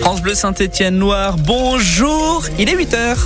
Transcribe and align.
France 0.00 0.22
Bleu 0.22 0.34
Saint-Étienne 0.34 0.96
Noir, 0.96 1.36
bonjour, 1.38 2.44
il 2.58 2.68
est 2.68 2.76
8h. 2.76 3.16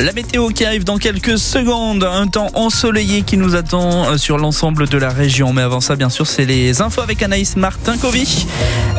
La 0.00 0.12
météo 0.12 0.50
qui 0.50 0.64
arrive 0.64 0.84
dans 0.84 0.98
quelques 0.98 1.38
secondes, 1.38 2.04
un 2.04 2.28
temps 2.28 2.50
ensoleillé 2.54 3.22
qui 3.22 3.36
nous 3.36 3.56
attend 3.56 4.08
euh, 4.08 4.16
sur 4.16 4.38
l'ensemble 4.38 4.88
de 4.88 4.96
la 4.96 5.08
région. 5.08 5.52
Mais 5.52 5.62
avant 5.62 5.80
ça, 5.80 5.96
bien 5.96 6.08
sûr, 6.08 6.24
c'est 6.24 6.44
les 6.44 6.80
infos 6.80 7.00
avec 7.00 7.20
Anaïs 7.20 7.56
Martin-Covy. 7.56 8.46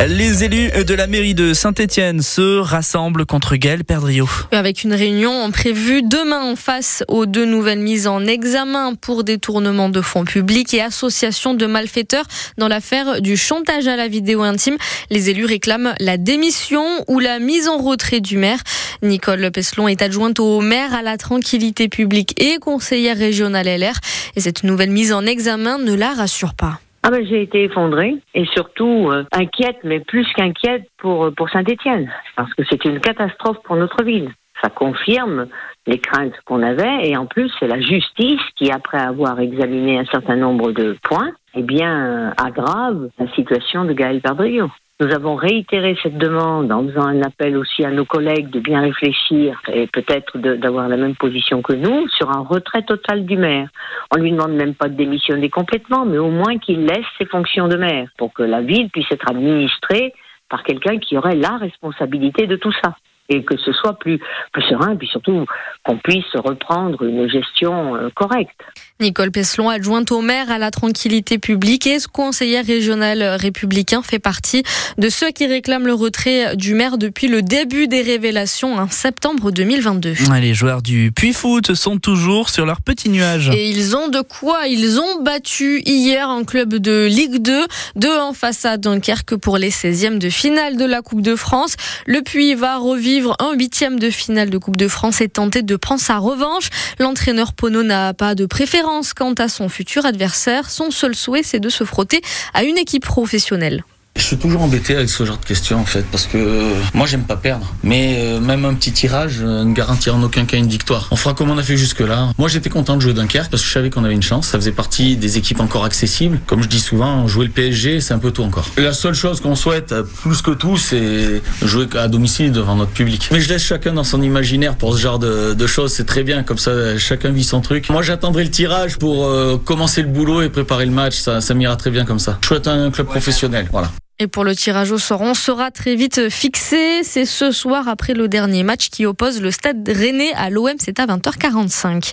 Les 0.09 0.43
élus 0.43 0.71
de 0.83 0.93
la 0.93 1.07
mairie 1.07 1.33
de 1.33 1.53
Saint-Étienne 1.53 2.21
se 2.21 2.59
rassemblent 2.59 3.25
contre 3.25 3.55
Gaël 3.55 3.85
Perdriau. 3.85 4.27
Avec 4.51 4.83
une 4.83 4.93
réunion 4.93 5.49
prévue 5.51 6.01
demain 6.03 6.55
face 6.57 7.03
aux 7.07 7.25
deux 7.25 7.45
nouvelles 7.45 7.79
mises 7.79 8.07
en 8.07 8.25
examen 8.25 8.93
pour 8.95 9.23
détournement 9.23 9.87
de 9.87 10.01
fonds 10.01 10.25
publics 10.25 10.73
et 10.73 10.81
association 10.81 11.53
de 11.53 11.65
malfaiteurs 11.65 12.25
dans 12.57 12.67
l'affaire 12.67 13.21
du 13.21 13.37
chantage 13.37 13.87
à 13.87 13.95
la 13.95 14.09
vidéo 14.09 14.41
intime. 14.41 14.75
Les 15.09 15.29
élus 15.29 15.45
réclament 15.45 15.95
la 16.01 16.17
démission 16.17 16.83
ou 17.07 17.19
la 17.19 17.39
mise 17.39 17.69
en 17.69 17.77
retrait 17.77 18.19
du 18.19 18.37
maire. 18.37 18.59
Nicole 19.01 19.49
Peslon 19.51 19.87
est 19.87 20.01
adjointe 20.01 20.41
au 20.41 20.59
maire 20.59 20.88
à 20.93 21.01
la 21.01 21.17
tranquillité 21.17 21.89
publique 21.89 22.39
et 22.41 22.59
conseillère 22.59 23.17
régionale 23.17 23.67
LR. 23.67 23.95
Et 24.35 24.39
cette 24.39 24.63
nouvelle 24.63 24.91
mise 24.91 25.13
en 25.13 25.25
examen 25.25 25.77
ne 25.77 25.95
la 25.95 26.13
rassure 26.13 26.53
pas. 26.53 26.79
Ah 27.03 27.11
ben, 27.11 27.25
j'ai 27.25 27.41
été 27.41 27.63
effondrée 27.63 28.17
et 28.33 28.45
surtout 28.53 29.09
euh, 29.11 29.23
inquiète, 29.31 29.77
mais 29.83 30.01
plus 30.01 30.27
qu'inquiète 30.35 30.83
pour, 30.97 31.33
pour 31.35 31.49
Saint-Étienne, 31.49 32.11
parce 32.35 32.53
que 32.53 32.63
c'est 32.69 32.83
une 32.83 32.99
catastrophe 32.99 33.57
pour 33.63 33.77
notre 33.77 34.03
ville. 34.03 34.29
Ça 34.61 34.69
confirme 34.69 35.47
les 35.87 35.99
craintes 35.99 36.35
qu'on 36.45 36.61
avait 36.61 37.07
et 37.07 37.15
en 37.15 37.25
plus 37.25 37.49
c'est 37.59 37.67
la 37.67 37.79
justice 37.79 38.41
qui, 38.57 38.69
après 38.69 38.99
avoir 38.99 39.39
examiné 39.39 39.97
un 39.97 40.05
certain 40.05 40.35
nombre 40.35 40.73
de 40.73 40.97
points, 41.03 41.31
eh 41.55 41.63
bien 41.63 42.33
aggrave 42.37 43.09
la 43.17 43.31
situation 43.33 43.85
de 43.85 43.93
Gaël 43.93 44.19
Perdriau. 44.21 44.69
Nous 45.01 45.15
avons 45.15 45.35
réitéré 45.35 45.97
cette 46.03 46.17
demande 46.17 46.73
en 46.73 46.85
faisant 46.85 47.07
un 47.07 47.21
appel 47.21 47.55
aussi 47.55 47.85
à 47.85 47.89
nos 47.89 48.03
collègues 48.03 48.49
de 48.49 48.59
bien 48.59 48.81
réfléchir 48.81 49.61
et 49.71 49.87
peut-être 49.87 50.37
d'avoir 50.37 50.89
la 50.89 50.97
même 50.97 51.15
position 51.15 51.61
que 51.61 51.71
nous 51.71 52.09
sur 52.09 52.29
un 52.29 52.41
retrait 52.41 52.81
total 52.81 53.25
du 53.25 53.37
maire. 53.37 53.69
On 54.13 54.19
lui 54.19 54.31
demande 54.31 54.51
même 54.55 54.75
pas 54.75 54.89
de 54.89 54.95
démissionner 54.95 55.49
complètement, 55.49 56.05
mais 56.05 56.17
au 56.17 56.29
moins 56.29 56.57
qu'il 56.57 56.85
laisse 56.85 57.05
ses 57.17 57.25
fonctions 57.25 57.69
de 57.69 57.77
maire 57.77 58.09
pour 58.17 58.33
que 58.33 58.43
la 58.43 58.59
ville 58.59 58.89
puisse 58.89 59.09
être 59.09 59.29
administrée 59.29 60.13
par 60.49 60.63
quelqu'un 60.63 60.97
qui 60.97 61.17
aurait 61.17 61.37
la 61.37 61.55
responsabilité 61.55 62.45
de 62.45 62.57
tout 62.57 62.73
ça 62.83 62.95
et 63.29 63.43
que 63.43 63.55
ce 63.57 63.71
soit 63.71 63.97
plus, 63.99 64.19
plus 64.51 64.63
serein, 64.63 64.93
et 64.93 64.95
puis 64.95 65.07
surtout 65.07 65.45
qu'on 65.85 65.97
puisse 65.97 66.35
reprendre 66.35 67.03
une 67.03 67.29
gestion 67.29 67.95
euh, 67.95 68.09
correcte. 68.15 68.59
Nicole 68.99 69.31
Peslon, 69.31 69.69
adjointe 69.69 70.11
au 70.11 70.21
maire 70.21 70.51
à 70.51 70.57
la 70.57 70.71
tranquillité 70.71 71.37
publique 71.37 71.87
et 71.87 71.97
conseillère 72.11 72.65
régionale 72.65 73.23
républicain, 73.39 74.01
fait 74.01 74.19
partie 74.19 74.63
de 74.97 75.09
ceux 75.09 75.31
qui 75.31 75.47
réclament 75.47 75.85
le 75.85 75.93
retrait 75.93 76.55
du 76.55 76.73
maire 76.73 76.97
depuis 76.97 77.27
le 77.27 77.41
début 77.41 77.87
des 77.87 78.01
révélations 78.01 78.75
en 78.75 78.89
septembre 78.89 79.51
2022. 79.51 80.15
Les 80.41 80.53
joueurs 80.53 80.81
du 80.81 81.11
Puy 81.15 81.33
Foot 81.33 81.75
sont 81.75 81.97
toujours 81.97 82.49
sur 82.49 82.65
leur 82.65 82.81
petit 82.81 83.09
nuage. 83.09 83.49
Et 83.53 83.69
ils 83.69 83.95
ont 83.95 84.09
de 84.09 84.21
quoi 84.21 84.67
Ils 84.67 84.99
ont 84.99 85.21
battu 85.21 85.81
hier 85.85 86.29
un 86.29 86.43
club 86.43 86.75
de 86.75 87.05
Ligue 87.05 87.41
2, 87.41 87.67
2 87.95 88.17
en 88.19 88.33
face 88.33 88.65
à 88.65 88.77
Dunkerque 88.77 89.35
pour 89.35 89.57
les 89.57 89.69
16e 89.69 90.17
de 90.17 90.29
finale 90.29 90.77
de 90.77 90.85
la 90.85 91.01
Coupe 91.01 91.21
de 91.21 91.35
France. 91.35 91.75
Le 92.05 92.21
Puy 92.21 92.55
va 92.55 92.77
revivre 92.77 93.18
un 93.39 93.53
huitième 93.53 93.99
de 93.99 94.09
finale 94.09 94.49
de 94.49 94.57
Coupe 94.57 94.77
de 94.77 94.87
France 94.87 95.21
et 95.21 95.29
tenter 95.29 95.61
de 95.61 95.75
prendre 95.75 96.01
sa 96.01 96.17
revanche. 96.17 96.69
L'entraîneur 96.99 97.53
Pono 97.53 97.83
n'a 97.83 98.13
pas 98.13 98.35
de 98.35 98.45
préférence 98.45 99.13
quant 99.13 99.33
à 99.33 99.47
son 99.47 99.69
futur 99.69 100.05
adversaire. 100.05 100.69
Son 100.69 100.91
seul 100.91 101.15
souhait, 101.15 101.43
c'est 101.43 101.59
de 101.59 101.69
se 101.69 101.83
frotter 101.83 102.21
à 102.53 102.63
une 102.63 102.77
équipe 102.77 103.05
professionnelle. 103.05 103.83
Je 104.29 104.35
suis 104.35 104.37
toujours 104.37 104.61
embêté 104.61 104.95
avec 104.95 105.09
ce 105.09 105.23
genre 105.23 105.37
de 105.37 105.45
questions 105.45 105.79
en 105.79 105.85
fait 105.85 106.05
parce 106.11 106.27
que 106.27 106.37
euh, 106.37 106.73
moi 106.93 107.07
j'aime 107.07 107.23
pas 107.23 107.37
perdre 107.37 107.73
mais 107.83 108.17
euh, 108.19 108.39
même 108.39 108.65
un 108.65 108.73
petit 108.73 108.91
tirage 108.91 109.37
euh, 109.41 109.63
ne 109.63 109.73
garantit 109.73 110.09
en 110.09 110.21
aucun 110.21 110.45
cas 110.45 110.57
une 110.57 110.67
victoire. 110.67 111.07
On 111.09 111.15
fera 111.15 111.33
comme 111.33 111.49
on 111.49 111.57
a 111.57 111.63
fait 111.63 111.77
jusque 111.77 112.01
là. 112.01 112.29
Moi 112.37 112.49
j'étais 112.49 112.69
content 112.69 112.95
de 112.95 113.01
jouer 113.01 113.13
Dunkerque 113.13 113.49
parce 113.49 113.63
que 113.63 113.67
je 113.67 113.73
savais 113.73 113.89
qu'on 113.89 114.03
avait 114.03 114.13
une 114.13 114.21
chance, 114.21 114.47
ça 114.47 114.59
faisait 114.59 114.73
partie 114.73 115.15
des 115.15 115.37
équipes 115.37 115.61
encore 115.61 115.85
accessibles. 115.85 116.39
Comme 116.45 116.61
je 116.61 116.67
dis 116.67 116.81
souvent, 116.81 117.27
jouer 117.27 117.45
le 117.45 117.51
PSG 117.51 118.01
c'est 118.01 118.13
un 118.13 118.19
peu 118.19 118.31
tout 118.31 118.43
encore. 118.43 118.67
la 118.77 118.93
seule 118.93 119.13
chose 119.13 119.39
qu'on 119.39 119.55
souhaite 119.55 119.95
plus 120.21 120.41
que 120.41 120.51
tout 120.51 120.77
c'est 120.77 121.41
jouer 121.63 121.87
à 121.95 122.07
domicile 122.07 122.51
devant 122.51 122.75
notre 122.75 122.91
public. 122.91 123.29
Mais 123.31 123.39
je 123.39 123.49
laisse 123.49 123.63
chacun 123.63 123.93
dans 123.93 124.03
son 124.03 124.21
imaginaire 124.21 124.75
pour 124.75 124.95
ce 124.95 125.01
genre 125.01 125.17
de, 125.17 125.67
choses, 125.67 125.93
c'est 125.93 126.05
très 126.05 126.23
bien 126.23 126.43
comme 126.43 126.57
ça 126.57 126.97
chacun 126.97 127.31
vit 127.31 127.43
son 127.43 127.61
truc. 127.61 127.89
Moi 127.89 128.03
j'attendrai 128.03 128.43
le 128.43 128.51
tirage 128.51 128.97
pour 128.97 129.27
commencer 129.63 130.01
le 130.01 130.09
boulot 130.09 130.41
et 130.41 130.49
préparer 130.49 130.85
le 130.85 130.91
match, 130.91 131.15
ça, 131.15 131.41
ça 131.41 131.53
m'ira 131.53 131.77
très 131.77 131.89
bien 131.89 132.05
comme 132.05 132.19
ça. 132.19 132.37
Je 132.41 132.47
souhaite 132.47 132.67
un 132.67 132.91
club 132.91 133.07
professionnel, 133.07 133.67
voilà. 133.71 133.89
Et 134.21 134.27
pour 134.27 134.43
le 134.43 134.53
tirage 134.53 134.91
au 134.91 134.97
sort, 134.97 135.21
on 135.21 135.33
sera 135.33 135.71
très 135.71 135.95
vite 135.95 136.27
fixé. 136.27 137.03
C'est 137.03 137.23
ce 137.23 137.51
soir 137.51 137.87
après 137.87 138.13
le 138.13 138.27
dernier 138.27 138.63
match 138.63 138.89
qui 138.89 139.05
oppose 139.05 139.39
le 139.39 139.49
stade 139.49 139.87
Rennais 139.87 140.33
à 140.35 140.49
l'OM. 140.49 140.73
C'est 140.77 140.99
à 140.99 141.05
20h45. 141.05 142.11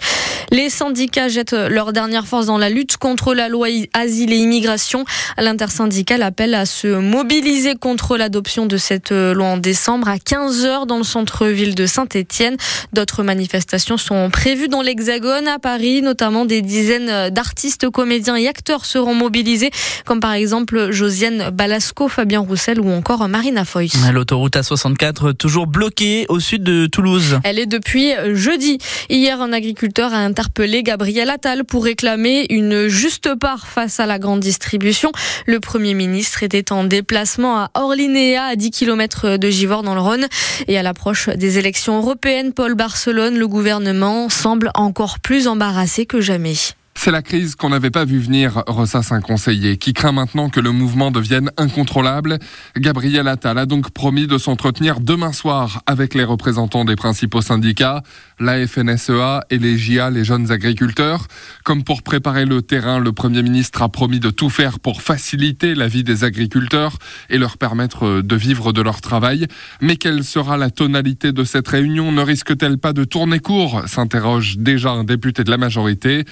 Les 0.53 0.71
syndicats 0.71 1.27
jettent 1.27 1.50
leur 1.69 1.93
dernière 1.93 2.28
force 2.28 2.47
dans 2.47 2.59
la 2.59 2.71
lutte 2.71 2.97
contre 2.97 3.34
la 3.34 3.49
loi 3.49 3.66
asile 3.93 4.33
et 4.33 4.37
immigration. 4.37 5.05
L'intersyndicale 5.37 6.22
appelle 6.22 6.55
à 6.55 6.65
se 6.65 6.87
mobiliser 6.87 7.75
contre 7.75 8.16
l'adoption 8.16 8.66
de 8.66 8.77
cette 8.77 9.11
loi 9.11 9.47
en 9.47 9.56
décembre 9.56 10.09
à 10.09 10.19
15h 10.19 10.87
dans 10.87 10.99
le 10.99 11.05
centre-ville 11.05 11.75
de 11.75 11.87
Saint-Étienne. 11.87 12.56
D'autres 12.93 13.25
manifestations 13.25 13.97
sont 13.97 14.31
prévues 14.31 14.69
dans 14.69 14.83
l'Hexagone, 14.83 15.49
à 15.49 15.59
Paris, 15.59 16.03
notamment 16.03 16.45
des 16.45 16.62
dizaines 16.62 17.31
d'artistes, 17.31 17.91
comédiens 17.91 18.37
et 18.37 18.47
acteurs 18.47 18.84
seront 18.84 19.15
mobilisés, 19.15 19.72
comme 20.05 20.21
par 20.21 20.34
exemple 20.34 20.93
Josiane 20.93 21.50
Balasco 21.50 21.96
Fabien 22.09 22.41
Roussel 22.41 22.81
ou 22.81 22.91
encore 22.91 23.27
Marina 23.29 23.65
Foyce. 23.65 23.97
L'autoroute 24.12 24.57
A64 24.57 25.34
toujours 25.34 25.67
bloquée 25.67 26.27
au 26.29 26.39
sud 26.39 26.62
de 26.62 26.87
Toulouse. 26.87 27.41
Elle 27.43 27.59
est 27.59 27.67
depuis 27.67 28.12
jeudi. 28.34 28.79
Hier, 29.09 29.41
un 29.41 29.53
agriculteur 29.53 30.12
a 30.12 30.19
interpellé 30.19 30.83
Gabriel 30.83 31.31
Attal 31.31 31.65
pour 31.65 31.84
réclamer 31.84 32.47
une 32.51 32.87
juste 32.89 33.34
part 33.34 33.67
face 33.67 33.99
à 33.99 34.07
la 34.07 34.19
grande 34.19 34.41
distribution. 34.41 35.11
Le 35.47 35.59
Premier 35.59 35.95
ministre 35.95 36.43
était 36.43 36.73
en 36.73 36.84
déplacement 36.84 37.59
à 37.59 37.71
Orlinéa, 37.75 38.45
à 38.45 38.57
10 38.57 38.71
km 38.71 39.37
de 39.37 39.51
Givors 39.51 39.83
dans 39.83 39.95
le 39.95 40.01
Rhône. 40.01 40.27
Et 40.69 40.78
à 40.78 40.83
l'approche 40.83 41.28
des 41.31 41.59
élections 41.59 41.97
européennes, 41.99 42.53
Paul 42.53 42.75
Barcelone, 42.75 43.39
le 43.39 43.49
gouvernement 43.49 44.28
semble 44.28 44.71
encore 44.75 45.19
plus 45.21 45.49
embarrassé 45.49 46.07
que 46.07 46.21
jamais. 46.21 46.55
C'est 46.99 47.11
la 47.12 47.23
crise 47.23 47.55
qu'on 47.55 47.69
n'avait 47.69 47.91
pas 47.91 48.05
vu 48.05 48.19
venir, 48.19 48.65
ressasse 48.67 49.12
un 49.12 49.21
conseiller, 49.21 49.77
qui 49.77 49.93
craint 49.93 50.12
maintenant 50.12 50.49
que 50.49 50.59
le 50.59 50.73
mouvement 50.73 51.11
devienne 51.12 51.53
incontrôlable. 51.57 52.39
Gabriel 52.77 53.29
Attal 53.29 53.59
a 53.59 53.67
donc 53.67 53.91
promis 53.91 54.27
de 54.27 54.39
s'entretenir 54.39 54.99
demain 54.99 55.33
soir 55.33 55.83
avec 55.87 56.15
les 56.15 56.25
représentants 56.25 56.84
des 56.84 56.97
principaux 56.97 57.43
syndicats, 57.43 58.03
la 58.41 58.67
FNSEA 58.67 59.45
et 59.51 59.59
les 59.59 59.79
JA, 59.79 60.11
les 60.11 60.25
jeunes 60.25 60.51
agriculteurs. 60.51 61.29
Comme 61.65 61.84
pour 61.84 62.03
préparer 62.03 62.45
le 62.45 62.62
terrain, 62.62 62.99
le 62.99 63.13
Premier 63.13 63.43
ministre 63.43 63.83
a 63.83 63.89
promis 63.89 64.19
de 64.19 64.31
tout 64.31 64.51
faire 64.51 64.81
pour 64.81 65.03
faciliter 65.03 65.75
la 65.75 65.87
vie 65.87 66.03
des 66.03 66.25
agriculteurs 66.25 66.99
et 67.31 67.39
leur 67.39 67.59
permettre 67.59 68.23
de 68.23 68.37
vivre 68.37 68.73
de 68.73 68.81
leur 68.81 69.01
travail. 69.01 69.47
Mais 69.81 69.97
quelle 69.97 70.25
sera 70.25 70.57
la 70.57 70.71
tonalité 70.71 71.31
de 71.31 71.45
cette 71.45 71.69
réunion? 71.69 72.11
Ne 72.11 72.23
risque-t-elle 72.23 72.78
pas 72.78 72.95
de 72.95 73.05
tourner 73.05 73.39
court? 73.39 73.83
s'interroge 73.87 74.57
déjà 74.59 74.91
un 74.91 75.05
député 75.05 75.45
de 75.45 75.51
la 75.51 75.59
majorité. 75.59 76.25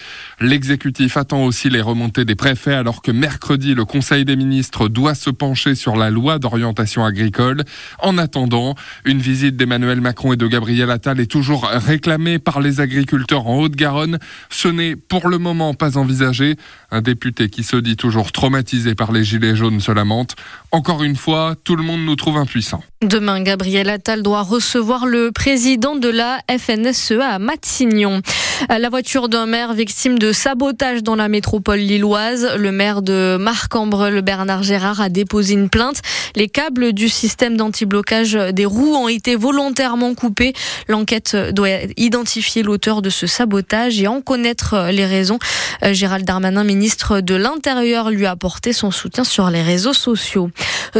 L'exécutif 0.54 1.16
attend 1.16 1.42
aussi 1.42 1.68
les 1.68 1.80
remontées 1.80 2.24
des 2.24 2.36
préfets 2.36 2.74
alors 2.74 3.02
que 3.02 3.10
mercredi, 3.10 3.74
le 3.74 3.84
Conseil 3.84 4.24
des 4.24 4.36
ministres 4.36 4.86
doit 4.86 5.16
se 5.16 5.28
pencher 5.28 5.74
sur 5.74 5.96
la 5.96 6.10
loi 6.10 6.38
d'orientation 6.38 7.04
agricole. 7.04 7.64
En 7.98 8.18
attendant, 8.18 8.76
une 9.04 9.18
visite 9.18 9.56
d'Emmanuel 9.56 10.00
Macron 10.00 10.32
et 10.32 10.36
de 10.36 10.46
Gabriel 10.46 10.92
Attal 10.92 11.18
est 11.18 11.26
toujours 11.26 11.64
réclamée 11.64 12.38
par 12.38 12.60
les 12.60 12.80
agriculteurs 12.80 13.48
en 13.48 13.58
Haute-Garonne. 13.58 14.20
Ce 14.48 14.68
n'est 14.68 14.94
pour 14.94 15.28
le 15.28 15.38
moment 15.38 15.74
pas 15.74 15.98
envisagé. 15.98 16.54
Un 16.92 17.02
député 17.02 17.50
qui 17.50 17.64
se 17.64 17.76
dit 17.76 17.96
toujours 17.96 18.30
traumatisé 18.30 18.94
par 18.94 19.10
les 19.10 19.24
gilets 19.24 19.56
jaunes 19.56 19.80
se 19.80 19.90
lamente. 19.90 20.36
Encore 20.70 21.02
une 21.02 21.16
fois, 21.16 21.56
tout 21.64 21.74
le 21.74 21.82
monde 21.82 22.04
nous 22.04 22.14
trouve 22.14 22.36
impuissants. 22.36 22.84
Demain, 23.02 23.42
Gabriel 23.42 23.90
Attal 23.90 24.22
doit 24.22 24.42
recevoir 24.42 25.06
le 25.06 25.32
président 25.32 25.96
de 25.96 26.08
la 26.08 26.38
FNSEA 26.48 27.26
à 27.26 27.38
Matignon. 27.40 28.22
La 28.68 28.88
voiture 28.88 29.28
d'un 29.28 29.46
maire 29.46 29.74
victime 29.74 30.18
de 30.18 30.32
sabotage 30.32 31.02
dans 31.02 31.16
la 31.16 31.28
métropole 31.28 31.78
lilloise. 31.78 32.48
Le 32.56 32.72
maire 32.72 33.02
de 33.02 33.36
Marc-en-Breul, 33.38 34.20
Bernard 34.22 34.62
Gérard, 34.62 35.00
a 35.00 35.08
déposé 35.08 35.54
une 35.54 35.68
plainte. 35.68 36.00
Les 36.36 36.48
câbles 36.48 36.92
du 36.92 37.08
système 37.08 37.56
d'anti-blocage 37.56 38.32
des 38.32 38.66
roues 38.66 38.94
ont 38.94 39.08
été 39.08 39.36
volontairement 39.36 40.14
coupés. 40.14 40.52
L'enquête 40.88 41.36
doit 41.52 41.68
identifier 41.96 42.62
l'auteur 42.62 43.02
de 43.02 43.10
ce 43.10 43.26
sabotage 43.26 44.00
et 44.00 44.06
en 44.06 44.20
connaître 44.20 44.88
les 44.90 45.06
raisons. 45.06 45.38
Gérald 45.82 46.24
Darmanin, 46.24 46.64
ministre 46.64 47.20
de 47.20 47.34
l'Intérieur, 47.34 48.10
lui 48.10 48.26
a 48.26 48.32
apporté 48.32 48.72
son 48.72 48.90
soutien 48.90 49.24
sur 49.24 49.50
les 49.50 49.62
réseaux 49.62 49.92
sociaux. 49.92 50.50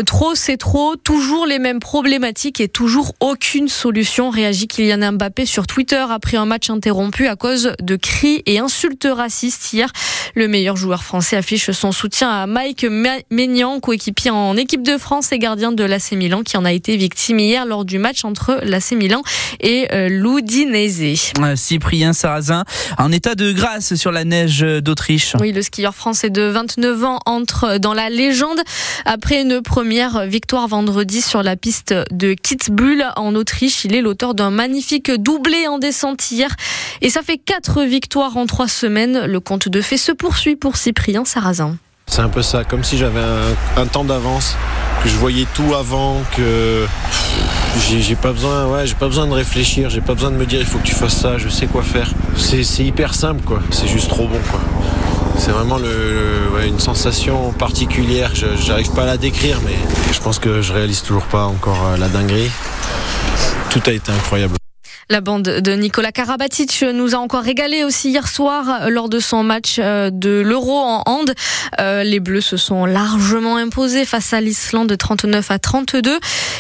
Trop, 0.07 0.35
c'est 0.35 0.57
trop. 0.57 0.97
Toujours 0.97 1.47
les 1.47 1.59
mêmes 1.59 1.81
problématiques 1.81 2.61
et 2.61 2.69
toujours 2.69 3.15
aucune 3.21 3.69
solution. 3.69 4.31
Réagit 4.31 4.69
Kylian 4.69 5.13
Mbappé 5.13 5.47
sur 5.47 5.67
Twitter 5.67 6.05
après 6.11 6.37
un 6.37 6.47
match 6.47 6.71
interrompu 6.71 7.27
à 7.27 7.37
cause 7.45 7.73
de 7.83 7.97
cris 7.97 8.43
et 8.47 8.59
insultes 8.59 9.07
racistes 9.07 9.75
hier. 9.75 9.91
Le 10.35 10.49
meilleur 10.49 10.77
joueur 10.77 11.05
français 11.05 11.37
affiche 11.37 11.71
son 11.73 11.93
soutien 11.93 12.31
à 12.31 12.47
Mike 12.47 12.87
Maignan, 13.31 13.81
coéquipier 13.81 14.31
en 14.31 14.57
équipe 14.57 14.83
de 14.83 14.97
France 14.97 15.31
et 15.31 15.39
gardien 15.39 15.71
de 15.71 15.85
l'AC 15.85 16.13
Milan, 16.13 16.43
qui 16.43 16.57
en 16.57 16.65
a 16.65 16.73
été 16.73 16.97
victime 16.97 17.39
hier 17.41 17.67
lors 17.67 17.85
du 17.85 17.99
match 17.99 18.25
entre 18.25 18.61
l'AC 18.63 18.93
Milan 18.93 19.23
et 19.61 19.89
euh, 19.93 20.09
l'Udinese. 20.09 21.35
Cyprien 21.55 22.15
Sarrazin, 22.15 22.65
en 22.97 23.13
état 23.13 23.35
de 23.35 23.53
grâce 23.53 23.95
sur 23.95 24.11
la 24.11 24.25
neige 24.25 24.61
d'Autriche. 24.61 25.35
Oui, 25.39 25.53
le 25.53 25.61
skieur 25.61 25.95
français 25.95 26.31
de 26.31 26.45
29 26.45 27.05
ans 27.05 27.19
entre 27.27 27.77
dans 27.77 27.93
la 27.93 28.09
légende 28.09 28.61
après 29.05 29.43
une 29.43 29.61
première 29.61 30.25
victoire 30.25 30.67
vendredi 30.67 31.21
sur 31.21 31.43
la 31.43 31.57
piste 31.57 31.95
de 32.11 32.33
Kitzbühel 32.33 33.05
en 33.17 33.35
Autriche. 33.35 33.85
Il 33.85 33.95
est 33.95 34.01
l'auteur 34.01 34.35
d'un 34.35 34.51
magnifique 34.51 35.11
doublé 35.11 35.69
en 35.69 35.79
descente 35.79 36.31
hier 36.31 36.49
et 37.03 37.11
ça 37.11 37.21
fait 37.21 37.34
quatre 37.39 37.83
victoires 37.83 38.37
en 38.37 38.47
trois 38.47 38.69
semaines. 38.69 39.27
Le 39.27 39.41
compte 39.41 39.69
de 39.69 39.81
fait 39.81 39.97
se 39.97 40.13
poursuit 40.13 40.57
pour 40.57 40.77
Cyprien 40.77 41.25
Sarrazin. 41.25 41.77
C'est 42.07 42.23
un 42.23 42.29
peu 42.29 42.43
ça, 42.43 42.65
comme 42.65 42.85
si 42.85 42.99
j'avais 42.99 43.21
un, 43.77 43.87
temps 43.87 44.05
d'avance, 44.05 44.57
que 45.03 45.09
je 45.09 45.17
voyais 45.17 45.47
tout 45.55 45.75
avant, 45.75 46.23
que 46.37 46.87
j'ai 47.89 48.15
pas 48.15 48.33
besoin, 48.33 48.67
ouais, 48.67 48.87
j'ai 48.87 48.95
pas 48.95 49.07
besoin 49.07 49.27
de 49.27 49.33
réfléchir, 49.33 49.91
j'ai 49.91 50.01
pas 50.01 50.15
besoin 50.15 50.31
de 50.31 50.37
me 50.37 50.47
dire 50.47 50.61
il 50.61 50.67
faut 50.67 50.79
que 50.79 50.87
tu 50.87 50.95
fasses 50.95 51.17
ça, 51.17 51.39
je 51.39 51.49
sais 51.49 51.67
quoi 51.67 51.83
faire. 51.83 52.13
C'est 52.37 52.85
hyper 52.85 53.15
simple 53.15 53.43
quoi, 53.45 53.61
c'est 53.71 53.89
juste 53.89 54.09
trop 54.09 54.29
bon 54.29 54.39
quoi. 54.51 54.61
C'est 55.39 55.51
vraiment 55.51 55.79
une 56.65 56.79
sensation 56.79 57.53
particulière, 57.53 58.33
j'arrive 58.35 58.93
pas 58.93 59.03
à 59.03 59.07
la 59.07 59.17
décrire, 59.17 59.59
mais 59.65 59.75
je 60.13 60.21
pense 60.21 60.39
que 60.39 60.63
je 60.63 60.73
réalise 60.73 61.03
toujours 61.03 61.25
pas 61.25 61.45
encore 61.47 61.87
euh, 61.87 61.97
la 61.97 62.09
dinguerie. 62.09 62.51
Tout 63.71 63.83
a 63.87 63.93
été 63.93 64.13
incroyable. 64.13 64.55
La 65.11 65.21
bande 65.21 65.43
de 65.43 65.73
Nicolas 65.73 66.13
Karabatic 66.13 66.83
nous 66.95 67.15
a 67.15 67.19
encore 67.19 67.43
régalé 67.43 67.85
aussi 67.85 68.09
hier 68.09 68.27
soir 68.27 68.89
lors 68.89 69.11
de 69.11 69.19
son 69.19 69.43
match 69.43 69.77
euh, 69.79 70.09
de 70.11 70.41
l'Euro 70.41 70.79
en 70.79 71.03
hand. 71.05 71.35
Euh, 71.79 72.03
les 72.05 72.21
Bleus 72.21 72.41
se 72.41 72.57
sont 72.57 72.87
largement 72.87 73.57
imposés 73.57 74.07
face 74.07 74.33
à 74.33 74.41
l'Islande 74.41 74.97
39 74.97 75.51
à 75.51 75.59
32. 75.59 76.19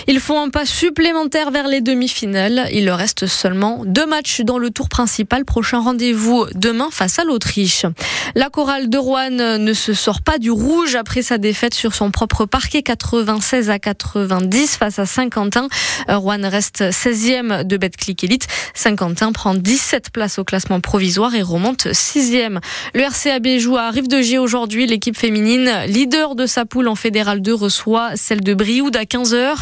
Ils 0.08 0.20
font 0.20 0.43
un 0.43 0.50
pas 0.50 0.67
supplémentaire 0.67 1.50
vers 1.50 1.69
les 1.69 1.81
demi-finales. 1.81 2.69
Il 2.73 2.85
leur 2.85 2.99
reste 2.99 3.26
seulement 3.26 3.82
deux 3.87 4.05
matchs 4.05 4.43
dans 4.43 4.58
le 4.58 4.69
tour 4.69 4.90
principal. 4.90 5.47
Prochain 5.47 5.81
rendez-vous 5.81 6.44
demain 6.55 6.88
face 6.90 7.19
à 7.19 7.25
l'Autriche. 7.25 7.87
La 8.35 8.50
chorale 8.50 8.90
de 8.90 8.99
Rouen 8.99 9.31
ne 9.31 9.73
se 9.73 9.94
sort 9.94 10.20
pas 10.20 10.38
du 10.38 10.50
rouge 10.50 10.97
après 10.97 11.23
sa 11.23 11.38
défaite 11.38 11.73
sur 11.73 11.94
son 11.94 12.11
propre 12.11 12.44
parquet 12.44 12.82
96 12.82 13.70
à 13.70 13.79
90 13.79 14.76
face 14.76 14.99
à 14.99 15.06
Saint-Quentin. 15.06 15.69
Rouen 16.08 16.47
reste 16.49 16.82
16e 16.82 17.64
de 17.64 17.76
Betclic 17.79 18.34
Saint-Quentin 18.75 19.33
prend 19.33 19.55
17 19.55 20.11
places 20.11 20.39
au 20.39 20.45
classement 20.45 20.81
provisoire 20.81 21.35
et 21.35 21.43
remonte 21.43 21.87
6e. 21.87 22.59
Le 22.95 23.03
RCAB 23.03 23.59
joue 23.59 23.77
à 23.77 23.91
Rive 23.91 24.09
de 24.09 24.21
G 24.21 24.39
aujourd'hui. 24.39 24.87
L'équipe 24.87 25.17
féminine, 25.17 25.71
leader 25.87 26.35
de 26.35 26.47
sa 26.47 26.65
poule 26.65 26.89
en 26.89 26.95
Fédéral 26.95 27.41
2, 27.41 27.55
reçoit 27.55 28.17
celle 28.17 28.41
de 28.41 28.55
Brioude 28.55 28.97
à 28.97 29.05
15h. 29.05 29.55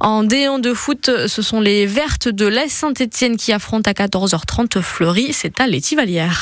En 0.00 0.24
D1 0.24 0.60
de 0.60 0.72
foot, 0.72 1.10
ce 1.26 1.42
sont 1.42 1.60
les 1.60 1.86
Vertes 1.86 2.28
de 2.28 2.46
l'Est 2.46 2.68
Saint-Etienne 2.68 3.36
qui 3.36 3.52
affrontent 3.52 3.90
à 3.90 3.94
14h30 3.94 4.80
Fleury. 4.80 5.32
C'est 5.32 5.60
à 5.60 5.66
l'Étivalière. 5.66 6.38